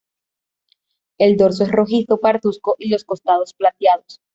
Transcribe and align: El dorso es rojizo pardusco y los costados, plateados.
El 1.19 1.37
dorso 1.37 1.63
es 1.65 1.71
rojizo 1.71 2.19
pardusco 2.19 2.75
y 2.79 2.89
los 2.89 3.03
costados, 3.05 3.53
plateados. 3.53 4.19